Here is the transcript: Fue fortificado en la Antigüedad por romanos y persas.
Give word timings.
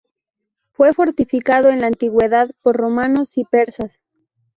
Fue 0.71 0.93
fortificado 0.95 1.69
en 1.69 1.79
la 1.79 1.85
Antigüedad 1.85 2.49
por 2.63 2.75
romanos 2.75 3.37
y 3.37 3.45
persas. 3.45 3.91